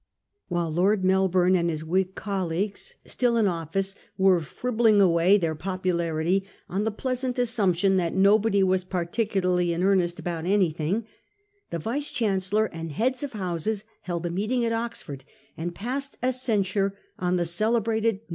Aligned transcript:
While 0.47 0.71
Lord 0.71 1.03
Melbourne 1.05 1.55
and 1.55 1.67
bis 1.67 1.83
Whig 1.83 2.15
colleagues, 2.15 2.95
still 3.05 3.37
in 3.37 3.45
office, 3.45 3.93
were 4.17 4.41
fribbling 4.41 4.99
away 4.99 5.37
their 5.37 5.53
popularity 5.53 6.43
on 6.67 6.85
the 6.85 6.89
pleasant 6.91 7.37
assumption 7.37 7.97
that 7.97 8.15
nobody 8.15 8.63
was 8.63 8.83
particularly 8.83 9.73
in 9.73 9.83
earnest 9.83 10.17
about 10.17 10.47
anything, 10.47 11.05
the 11.69 11.77
Yice 11.77 12.11
Chancellor 12.11 12.65
and 12.73 12.91
heads 12.93 13.21
of 13.21 13.33
houses 13.33 13.83
held 14.01 14.25
a 14.25 14.31
meeting 14.31 14.65
at 14.65 14.73
Oxford, 14.73 15.23
and 15.55 15.75
passed 15.75 16.17
a 16.23 16.31
censure 16.31 16.97
on 17.19 17.35
the 17.35 17.45
celebrated 17.45 18.21
'No. 18.21 18.25